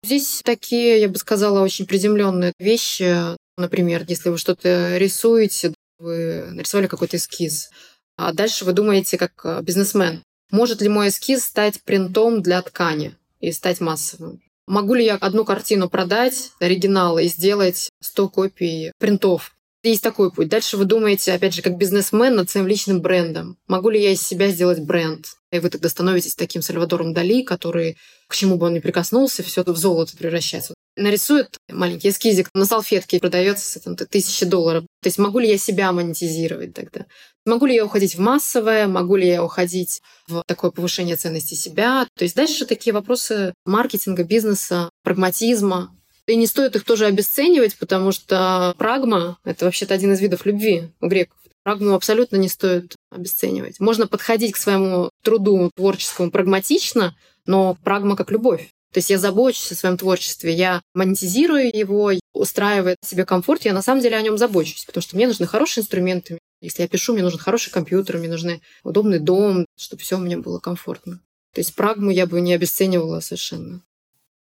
[0.03, 3.37] Здесь такие, я бы сказала, очень приземленные вещи.
[3.57, 7.69] Например, если вы что-то рисуете, вы нарисовали какой-то эскиз,
[8.17, 13.15] а дальше вы думаете как э, бизнесмен, может ли мой эскиз стать принтом для ткани
[13.39, 14.41] и стать массовым?
[14.67, 19.55] Могу ли я одну картину продать, оригинал, и сделать 100 копий принтов?
[19.83, 20.47] Есть такой путь.
[20.47, 23.57] Дальше вы думаете, опять же, как бизнесмен над своим личным брендом.
[23.67, 25.25] Могу ли я из себя сделать бренд?
[25.51, 29.63] И вы тогда становитесь таким Сальвадором Дали, который, к чему бы он ни прикоснулся, все
[29.63, 34.83] в золото превращается нарисует маленький эскизик на салфетке, продается там, тысячи долларов.
[35.01, 37.05] То есть могу ли я себя монетизировать тогда?
[37.45, 38.87] Могу ли я уходить в массовое?
[38.87, 42.07] Могу ли я уходить в такое повышение ценности себя?
[42.15, 45.97] То есть дальше такие вопросы маркетинга, бизнеса, прагматизма.
[46.27, 50.89] И не стоит их тоже обесценивать, потому что прагма— это вообще-то один из видов любви
[51.01, 51.37] у греков.
[51.63, 53.79] Прагму абсолютно не стоит обесценивать.
[53.79, 58.69] Можно подходить к своему труду творческому прагматично, но прагма как любовь.
[58.93, 63.81] То есть я забочусь о своем творчестве, я монетизирую его, устраивает себе комфорт, я на
[63.81, 66.37] самом деле о нем забочусь, потому что мне нужны хорошие инструменты.
[66.61, 70.59] Если я пишу, мне нужен хороший компьютер, мне нужны удобный дом, чтобы все мне было
[70.59, 71.21] комфортно.
[71.53, 73.81] То есть прагму я бы не обесценивала совершенно.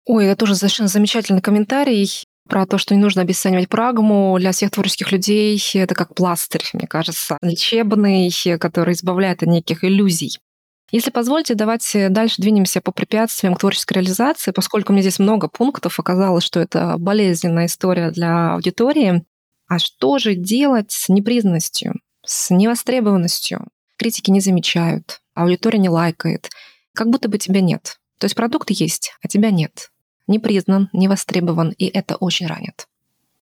[0.06, 4.36] Ой, это тоже совершенно замечательный комментарий про то, что не нужно обесценивать прагму.
[4.38, 10.38] Для всех творческих людей это как пластырь, мне кажется, лечебный, который избавляет от неких иллюзий.
[10.90, 16.00] Если позволите, давайте дальше двинемся по препятствиям к творческой реализации, поскольку мне здесь много пунктов,
[16.00, 19.24] оказалось, что это болезненная история для аудитории.
[19.68, 23.68] А что же делать с непризнанностью, с невостребованностью?
[23.96, 26.50] Критики не замечают, аудитория не лайкает,
[26.92, 27.98] как будто бы тебя нет.
[28.18, 29.89] То есть продукт есть, а тебя нет.
[30.30, 32.86] Не признан, не востребован, и это очень ранит.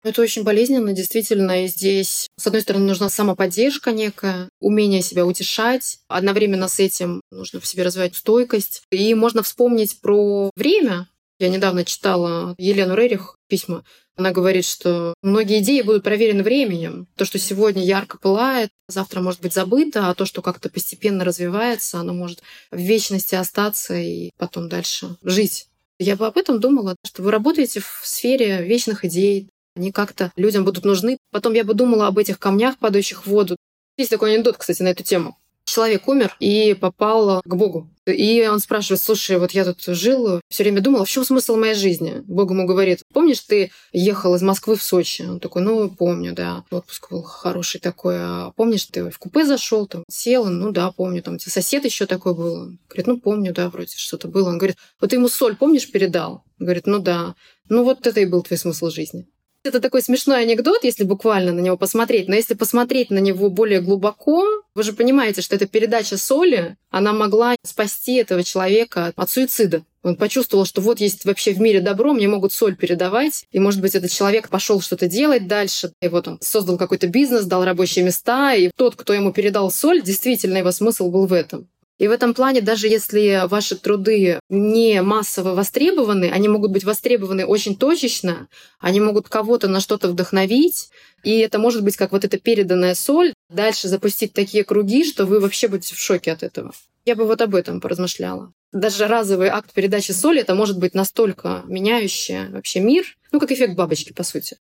[0.05, 1.65] Это очень болезненно, действительно.
[1.65, 5.97] И здесь, с одной стороны, нужна самоподдержка некая, умение себя утешать.
[6.07, 8.83] Одновременно с этим нужно в себе развивать стойкость.
[8.91, 11.09] И можно вспомнить про время.
[11.39, 13.83] Я недавно читала Елену Рерих письма.
[14.15, 17.07] Она говорит, что многие идеи будут проверены временем.
[17.17, 21.99] То, что сегодня ярко пылает, завтра может быть забыто, а то, что как-то постепенно развивается,
[21.99, 25.67] оно может в вечности остаться и потом дальше жить.
[25.97, 30.63] Я бы об этом думала, что вы работаете в сфере вечных идей, они как-то людям
[30.63, 31.17] будут нужны.
[31.31, 33.57] Потом я бы думала об этих камнях, падающих в воду.
[33.97, 35.37] Есть такой анекдот, кстати, на эту тему.
[35.75, 37.89] Человек умер и попал к Богу.
[38.05, 41.73] И он спрашивает, слушай, вот я тут жил, все время думал, в чем смысл моей
[41.73, 42.23] жизни?
[42.27, 45.23] Бог ему говорит, помнишь, ты ехал из Москвы в Сочи?
[45.23, 46.63] Он такой, ну, помню, да.
[46.71, 48.15] Отпуск был хороший такой.
[48.17, 50.45] А помнишь, ты в купе зашел, там, сел?
[50.45, 51.21] Ну, да, помню.
[51.21, 52.53] Там, сосед еще такой был.
[52.53, 54.47] Он говорит, ну, помню, да, вроде что-то было.
[54.47, 56.45] Он говорит, вот ты ему соль, помнишь, передал?
[56.57, 57.35] Он говорит, ну, да.
[57.67, 59.27] Ну, вот это и был твой смысл жизни.
[59.65, 62.27] Это такой смешной анекдот, если буквально на него посмотреть.
[62.27, 67.13] Но если посмотреть на него более глубоко, вы же понимаете, что эта передача соли, она
[67.13, 69.83] могла спасти этого человека от суицида.
[70.03, 73.45] Он почувствовал, что вот есть вообще в мире добро, мне могут соль передавать.
[73.51, 75.93] И, может быть, этот человек пошел что-то делать дальше.
[75.99, 78.53] И вот он создал какой-то бизнес, дал рабочие места.
[78.53, 81.67] И тот, кто ему передал соль, действительно его смысл был в этом.
[81.97, 87.45] И в этом плане, даже если ваши труды не массово востребованы, они могут быть востребованы
[87.45, 90.89] очень точечно, они могут кого-то на что-то вдохновить,
[91.23, 95.39] и это может быть как вот эта переданная соль, дальше запустить такие круги, что вы
[95.39, 96.73] вообще будете в шоке от этого.
[97.05, 98.51] Я бы вот об этом поразмышляла.
[98.73, 103.75] Даже разовый акт передачи соли, это может быть настолько меняющее вообще мир, ну, как эффект
[103.75, 104.57] бабочки, по сути.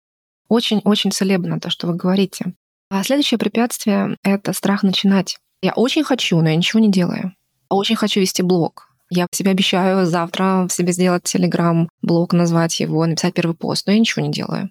[0.48, 2.54] Очень-очень целебно то, что вы говорите.
[2.90, 5.36] А следующее препятствие— это страх начинать.
[5.60, 7.34] Я очень хочу, но я ничего не делаю.
[7.68, 8.88] Очень хочу вести блог.
[9.10, 14.24] Я себе обещаю завтра себе сделать телеграм-блог, назвать его, написать первый пост, но я ничего
[14.24, 14.70] не делаю.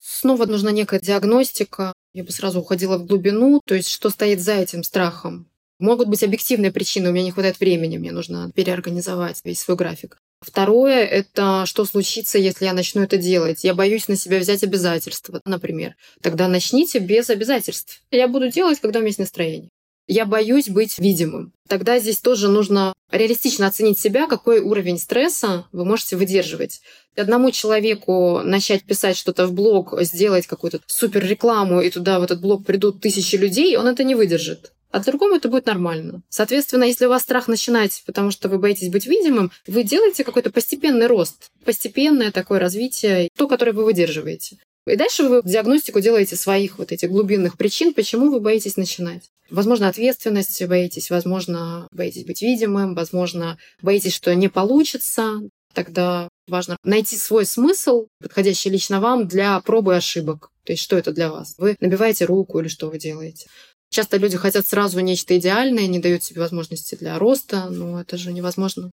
[0.00, 1.92] Снова нужна некая диагностика.
[2.14, 5.48] Я бы сразу уходила в глубину, то есть что стоит за этим страхом.
[5.78, 10.18] Могут быть объективные причины, у меня не хватает времени, мне нужно переорганизовать весь свой график.
[10.40, 13.64] Второе— это что случится, если я начну это делать.
[13.64, 15.94] Я боюсь на себя взять обязательства, например.
[16.20, 18.02] Тогда начните без обязательств.
[18.10, 19.70] Я буду делать, когда у меня есть настроение.
[20.06, 21.52] Я боюсь быть видимым.
[21.68, 26.80] Тогда здесь тоже нужно реалистично оценить себя, какой уровень стресса вы можете выдерживать.
[27.16, 32.40] Одному человеку начать писать что-то в блог, сделать какую-то супер рекламу, и туда в этот
[32.40, 34.72] блог придут тысячи людей, он это не выдержит.
[34.90, 36.22] А другому это будет нормально.
[36.28, 40.50] Соответственно, если у вас страх начинать, потому что вы боитесь быть видимым, вы делаете какой-то
[40.50, 44.58] постепенный рост, постепенное такое развитие, то, которое вы выдерживаете.
[44.86, 49.31] И дальше вы диагностику делаете своих вот этих глубинных причин, почему вы боитесь начинать.
[49.52, 55.42] Возможно, ответственности боитесь, возможно, боитесь быть видимым, возможно, боитесь, что не получится.
[55.74, 60.48] Тогда важно найти свой смысл, подходящий лично вам для пробы ошибок.
[60.64, 61.54] То есть что это для вас?
[61.58, 63.46] Вы набиваете руку или что вы делаете?
[63.90, 68.32] Часто люди хотят сразу нечто идеальное, не дают себе возможности для роста, но это же
[68.32, 68.90] невозможно.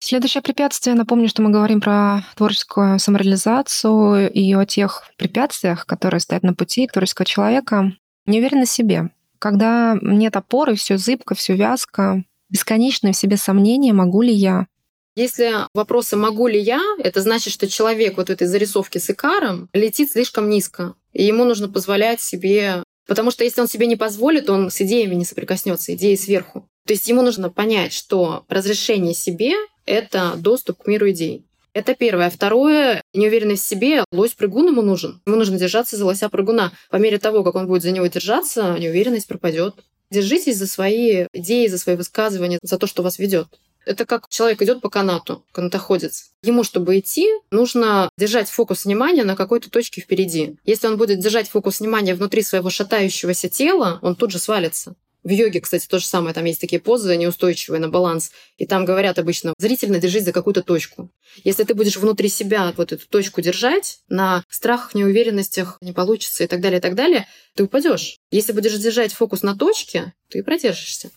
[0.00, 6.42] Следующее препятствие, напомню, что мы говорим про творческую самореализацию и о тех препятствиях, которые стоят
[6.42, 7.92] на пути творческого человека.
[8.26, 9.10] Неуверенность в себе.
[9.46, 14.66] Когда нет опоры, все зыбко, все вязко, бесконечные в себе сомнения, могу ли я.
[15.14, 20.10] Если вопросы «могу ли я?», это значит, что человек вот этой зарисовке с икаром летит
[20.10, 20.94] слишком низко.
[21.12, 25.14] И ему нужно позволять себе Потому что если он себе не позволит, он с идеями
[25.14, 26.68] не соприкоснется, идеи сверху.
[26.84, 29.52] То есть ему нужно понять, что разрешение себе—
[29.86, 31.46] это доступ к миру идей.
[31.76, 32.30] Это первое.
[32.30, 34.02] Второе, неуверенность в себе.
[34.10, 35.20] Лось-прыгун ему нужен.
[35.26, 36.72] Ему нужно держаться за лося-прыгуна.
[36.88, 39.74] По мере того, как он будет за него держаться, неуверенность пропадет.
[40.10, 43.48] Держитесь за свои идеи, за свои высказывания, за то, что вас ведет.
[43.84, 46.30] Это как человек идет по канату, канатоходец.
[46.42, 50.56] Ему, чтобы идти, нужно держать фокус внимания на какой-то точке впереди.
[50.64, 54.94] Если он будет держать фокус внимания внутри своего шатающегося тела, он тут же свалится.
[55.26, 56.32] В йоге, кстати, то же самое.
[56.32, 58.30] Там есть такие позы неустойчивые на баланс.
[58.58, 61.10] И там говорят обычно, зрительно держись за какую-то точку.
[61.42, 66.46] Если ты будешь внутри себя вот эту точку держать, на страхах, неуверенностях не получится и
[66.46, 68.18] так далее, и так далее, ты упадешь.
[68.30, 71.10] Если будешь держать фокус на точке, ты продержишься.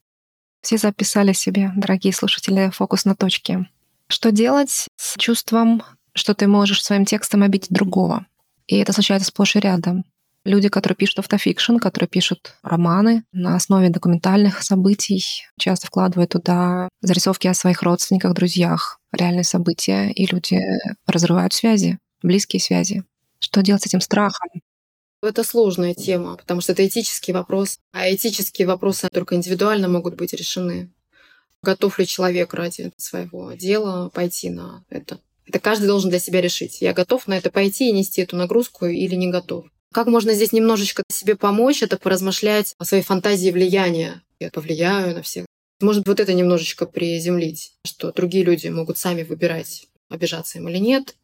[0.63, 3.69] Все записали себе, дорогие слушатели, фокус на точке.
[4.07, 5.83] Что делать с чувством,
[6.15, 8.25] что ты можешь своим текстом обидеть другого?
[8.65, 10.03] И это случается сплошь и рядом
[10.45, 15.23] люди, которые пишут автофикшн, которые пишут романы на основе документальных событий,
[15.57, 20.59] часто вкладывают туда зарисовки о своих родственниках, друзьях, реальные события, и люди
[21.05, 23.03] разрывают связи, близкие связи.
[23.39, 24.49] Что делать с этим страхом?
[25.21, 27.79] Это сложная тема, потому что это этический вопрос.
[27.91, 30.91] А этические вопросы только индивидуально могут быть решены.
[31.61, 35.19] Готов ли человек ради своего дела пойти на это?
[35.45, 36.79] Это каждый должен для себя решить.
[36.79, 39.65] Я готов на это пойти и нести эту нагрузку или не готов.
[39.91, 44.21] Как можно здесь немножечко себе помочь, это поразмышлять о своей фантазии влияния.
[44.39, 45.45] Я повлияю на всех.
[45.81, 51.15] Может, вот это немножечко приземлить, что другие люди могут сами выбирать, обижаться им или нет.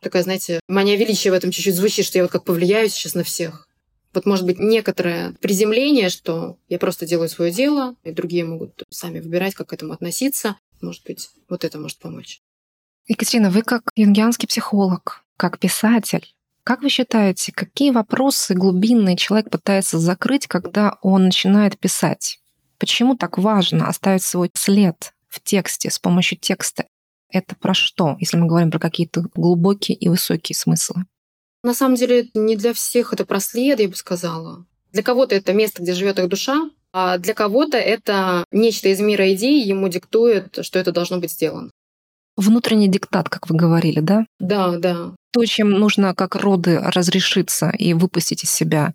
[0.00, 3.22] Такая, знаете, мания величия в этом чуть-чуть звучит, что я вот как повлияю сейчас на
[3.22, 3.68] всех.
[4.12, 9.20] Вот может быть некоторое приземление, что я просто делаю свое дело, и другие могут сами
[9.20, 10.58] выбирать, как к этому относиться.
[10.82, 12.42] Может быть, вот это может помочь.
[13.06, 19.98] Екатерина, вы как юнгианский психолог, как писатель, как вы считаете, какие вопросы глубинные человек пытается
[19.98, 22.38] закрыть, когда он начинает писать?
[22.78, 26.86] Почему так важно оставить свой след в тексте с помощью текста?
[27.28, 31.06] Это про что, если мы говорим про какие-то глубокие и высокие смыслы?
[31.64, 34.66] На самом деле не для всех это про след, я бы сказала.
[34.92, 39.32] Для кого-то это место, где живет их душа, а для кого-то это нечто из мира
[39.32, 41.70] идей ему диктует, что это должно быть сделано.
[42.36, 44.26] Внутренний диктат, как вы говорили, да?
[44.38, 45.14] Да, да.
[45.32, 48.94] То, чем нужно как роды разрешиться и выпустить из себя.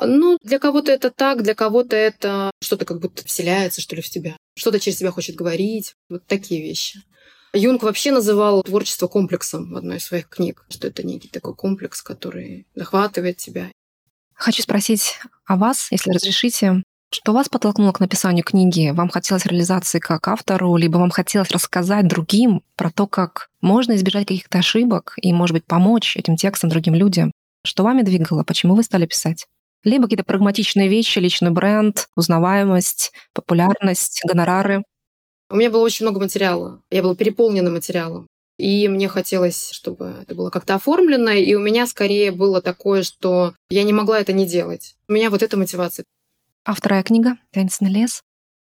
[0.00, 4.10] Ну, для кого-то это так, для кого-то это что-то как будто вселяется, что ли, в
[4.10, 4.36] тебя.
[4.56, 5.94] Что-то через себя хочет говорить.
[6.08, 7.00] Вот такие вещи.
[7.52, 12.02] Юнг вообще называл творчество комплексом в одной из своих книг, что это некий такой комплекс,
[12.02, 13.70] который захватывает тебя.
[14.34, 16.82] Хочу спросить о вас, если разрешите.
[17.14, 18.90] Что вас подтолкнуло к написанию книги?
[18.92, 24.26] Вам хотелось реализации как автору, либо вам хотелось рассказать другим про то, как можно избежать
[24.26, 27.30] каких-то ошибок и, может быть, помочь этим текстам другим людям?
[27.64, 28.42] Что вами двигало?
[28.42, 29.46] Почему вы стали писать?
[29.84, 34.82] Либо какие-то прагматичные вещи, личный бренд, узнаваемость, популярность, гонорары.
[35.50, 36.82] У меня было очень много материала.
[36.90, 38.26] Я была переполнена материалом.
[38.58, 41.30] И мне хотелось, чтобы это было как-то оформлено.
[41.30, 44.96] И у меня скорее было такое, что я не могла это не делать.
[45.08, 46.04] У меня вот эта мотивация.
[46.64, 48.22] А вторая книга «Таинственный лес»?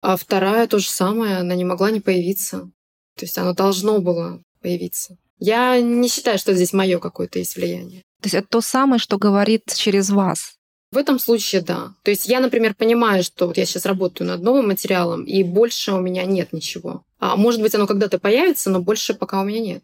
[0.01, 1.37] А вторая то же самое.
[1.37, 2.69] Она не могла не появиться.
[3.15, 5.17] То есть оно должно было появиться.
[5.39, 8.01] Я не считаю, что здесь мое какое-то есть влияние.
[8.21, 10.55] То есть это то самое, что говорит через вас.
[10.91, 11.93] В этом случае да.
[12.03, 15.93] То есть я, например, понимаю, что вот я сейчас работаю над новым материалом, и больше
[15.93, 17.03] у меня нет ничего.
[17.19, 19.83] А может быть, оно когда-то появится, но больше пока у меня нет.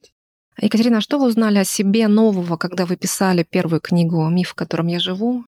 [0.58, 4.56] Екатерина, а что вы узнали о себе нового, когда вы писали первую книгу «Миф, в
[4.56, 5.46] котором я живу»?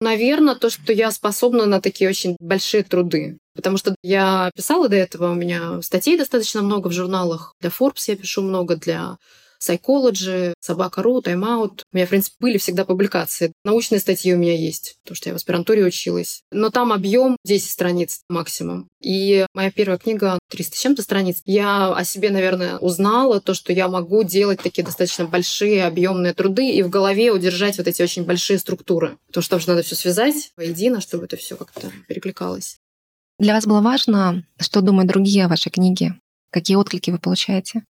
[0.00, 3.38] Наверное, то, что я способна на такие очень большие труды.
[3.54, 7.54] Потому что я писала до этого, у меня статей достаточно много в журналах.
[7.60, 9.16] Для Forbes я пишу много, для
[9.60, 11.82] Psychology, Собака.ру, Тайм-аут.
[11.92, 13.52] У меня, в принципе, были всегда публикации.
[13.64, 16.42] Научные статьи у меня есть, потому что я в аспирантуре училась.
[16.52, 18.88] Но там объем 10 страниц максимум.
[19.00, 21.40] И моя первая книга 300 с чем-то страниц.
[21.44, 26.70] Я о себе, наверное, узнала то, что я могу делать такие достаточно большие объемные труды
[26.70, 29.18] и в голове удержать вот эти очень большие структуры.
[29.28, 32.78] Потому что там же надо все связать воедино, чтобы это все как-то перекликалось.
[33.38, 36.18] Для вас было важно, что думают другие о вашей книге?
[36.50, 37.84] Какие отклики вы получаете?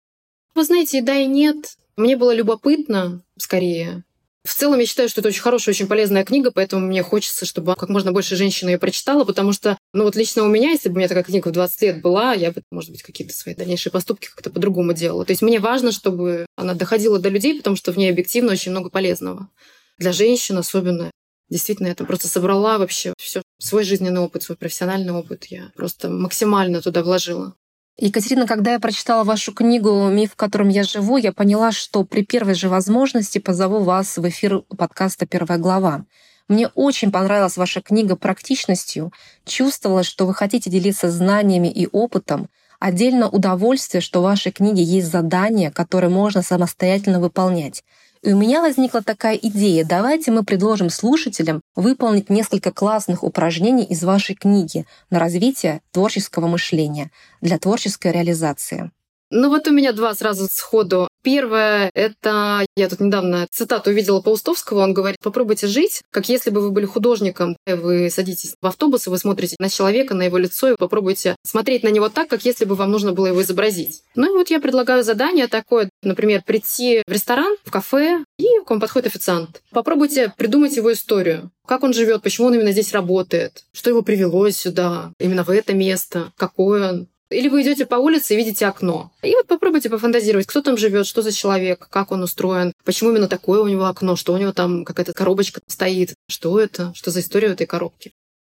[0.57, 1.77] Вы знаете, да и нет.
[1.99, 4.05] Мне было любопытно, скорее.
[4.43, 7.75] В целом, я считаю, что это очень хорошая, очень полезная книга, поэтому мне хочется, чтобы
[7.75, 10.95] как можно больше женщин ее прочитала, потому что, ну вот лично у меня, если бы
[10.95, 13.93] у меня такая книга в 20 лет была, я бы, может быть, какие-то свои дальнейшие
[13.93, 15.27] поступки как-то по-другому делала.
[15.27, 18.71] То есть мне важно, чтобы она доходила до людей, потому что в ней объективно очень
[18.71, 19.51] много полезного.
[19.99, 21.11] Для женщин особенно.
[21.51, 25.45] Действительно, я это просто собрала вообще все свой жизненный опыт, свой профессиональный опыт.
[25.47, 27.55] Я просто максимально туда вложила.
[27.99, 32.23] Екатерина, когда я прочитала вашу книгу «Миф, в котором я живу», я поняла, что при
[32.23, 36.05] первой же возможности позову вас в эфир подкаста «Первая глава».
[36.47, 39.15] Мне очень понравилась ваша книга практичностью.
[39.47, 42.51] Чувствовала, что вы хотите делиться знаниями и опытом.
[42.79, 47.83] Отдельно удовольствие, что в вашей книге есть задания, которые можно самостоятельно выполнять.
[48.27, 49.85] И у меня возникла такая идея.
[49.85, 57.13] Давайте мы предложим слушателям выполнить несколько классных упражнений из вашей книги на развитие творческого мышления
[57.41, 58.91] для творческой реализации.
[59.31, 61.09] Ну вот у меня два сразу сходу.
[61.23, 62.65] Первое— это...
[62.77, 64.83] Я тут недавно цитату увидела Паустовского.
[64.83, 67.57] Он говорит, попробуйте жить, как если бы вы были художником.
[67.67, 71.83] Вы садитесь в автобус, и вы смотрите на человека, на его лицо, и попробуйте смотреть
[71.83, 74.03] на него так, как если бы вам нужно было его изобразить.
[74.15, 78.71] Ну и вот я предлагаю задание такое, например, прийти в ресторан, в кафе, и к
[78.71, 79.63] вам подходит официант.
[79.73, 81.51] Попробуйте придумать его историю.
[81.67, 85.75] Как он живет, почему он именно здесь работает, что его привело сюда, именно в это
[85.75, 89.11] место, какой он, или вы идете по улице и видите окно.
[89.23, 93.29] И вот попробуйте пофантазировать, кто там живет, что за человек, как он устроен, почему именно
[93.29, 97.21] такое у него окно, что у него там какая-то коробочка стоит, что это, что за
[97.21, 98.13] история этой коробке.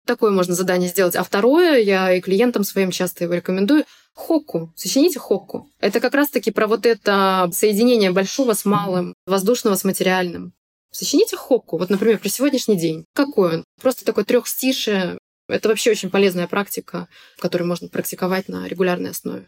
[0.05, 1.15] Такое можно задание сделать.
[1.15, 4.74] А второе, я и клиентам своим часто его рекомендую, хокку.
[4.76, 5.70] Сочините хокку.
[5.80, 10.53] Это как раз-таки про вот это соединение большого с малым, воздушного с материальным.
[10.91, 11.78] Сочините хокку.
[11.78, 13.05] Вот, например, про сегодняшний день.
[13.13, 13.63] Какой он?
[13.80, 15.17] Просто такой трехстишие,
[15.49, 19.47] это вообще очень полезная практика, которую можно практиковать на регулярной основе.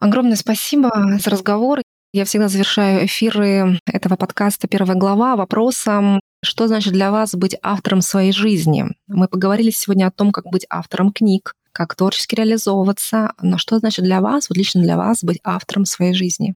[0.00, 1.80] Огромное спасибо за разговор.
[2.12, 8.02] Я всегда завершаю эфиры этого подкаста «Первая глава» вопросом, что значит для вас быть автором
[8.02, 8.84] своей жизни?
[9.06, 14.04] Мы поговорили сегодня о том, как быть автором книг, как творчески реализовываться, но что значит
[14.04, 16.54] для вас, вот лично для вас, быть автором своей жизни?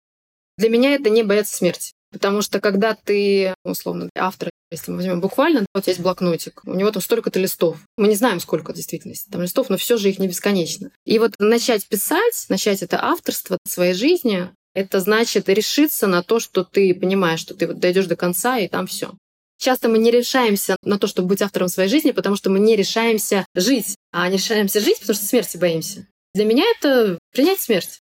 [0.59, 1.93] Для меня это не бояться смерти.
[2.12, 6.91] Потому что когда ты, условно, автор, если мы возьмем буквально, вот есть блокнотик, у него
[6.91, 7.79] там столько-то листов.
[7.97, 10.91] Мы не знаем, сколько в действительности там листов, но все же их не бесконечно.
[11.05, 16.64] И вот начать писать, начать это авторство своей жизни, это значит решиться на то, что
[16.64, 19.12] ты понимаешь, что ты вот дойдешь до конца, и там все.
[19.59, 22.77] Часто мы не решаемся на то, чтобы быть автором своей жизни, потому что мы не
[22.77, 26.07] решаемся жить, а не решаемся жить, потому что смерти боимся.
[26.35, 28.01] Для меня это принять смерть.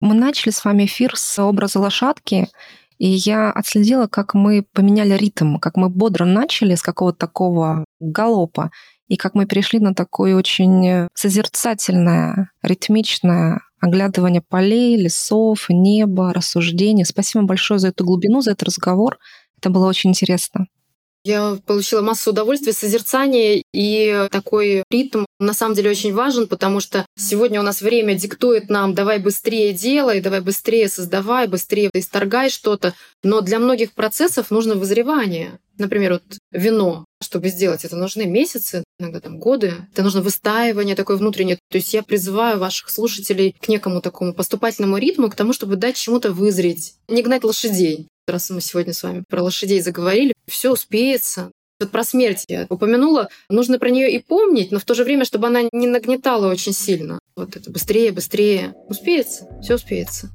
[0.00, 2.48] Мы начали с вами эфир с образа лошадки,
[2.98, 8.70] и я отследила, как мы поменяли ритм, как мы бодро начали с какого-то такого галопа,
[9.06, 17.04] и как мы перешли на такое очень созерцательное, ритмичное оглядывание полей, лесов, неба, рассуждения.
[17.04, 19.18] Спасибо большое за эту глубину, за этот разговор.
[19.58, 20.66] Это было очень интересно.
[21.28, 27.04] Я получила массу удовольствия, созерцания, и такой ритм на самом деле очень важен, потому что
[27.18, 32.94] сегодня у нас время диктует нам «давай быстрее делай, давай быстрее создавай, быстрее исторгай что-то».
[33.22, 35.58] Но для многих процессов нужно вызревание.
[35.76, 37.04] Например, вот вино.
[37.22, 39.74] Чтобы сделать это, нужны месяцы, иногда там годы.
[39.92, 41.58] Это нужно выстаивание такое внутреннее.
[41.70, 45.96] То есть я призываю ваших слушателей к некому такому поступательному ритму, к тому, чтобы дать
[45.96, 46.94] чему-то вызреть.
[47.06, 48.08] Не гнать лошадей.
[48.28, 51.50] Раз мы сегодня с вами про лошадей заговорили, все успеется.
[51.80, 53.30] Вот про смерть я упомянула.
[53.48, 56.74] Нужно про нее и помнить, но в то же время, чтобы она не нагнетала очень
[56.74, 57.20] сильно.
[57.36, 58.74] Вот это быстрее, быстрее.
[58.86, 60.28] Успеется, все успеется.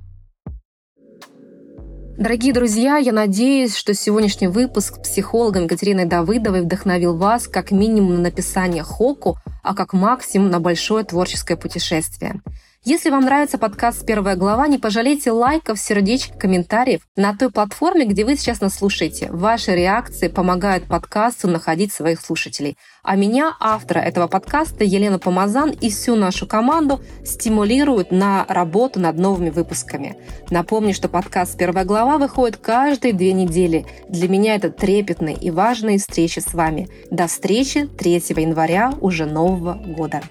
[2.18, 8.16] Дорогие друзья, я надеюсь, что сегодняшний выпуск с психологом Екатериной Давыдовой вдохновил вас как минимум
[8.16, 12.42] на написание хоку, а как максимум на большое творческое путешествие.
[12.86, 18.26] Если вам нравится подкаст «Первая глава», не пожалейте лайков, сердечек, комментариев на той платформе, где
[18.26, 19.30] вы сейчас нас слушаете.
[19.32, 22.78] Ваши реакции помогают подкасту находить своих слушателей.
[23.02, 29.18] А меня, автора этого подкаста, Елена Помазан и всю нашу команду стимулируют на работу над
[29.18, 30.18] новыми выпусками.
[30.50, 33.86] Напомню, что подкаст «Первая глава» выходит каждые две недели.
[34.10, 36.90] Для меня это трепетные и важные встречи с вами.
[37.10, 40.22] До встречи 3 января уже нового года.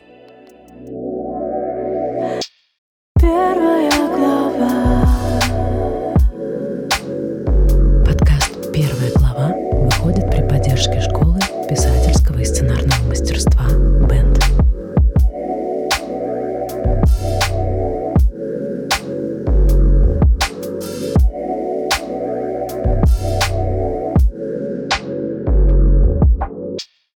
[10.82, 11.21] Подкаст «Первая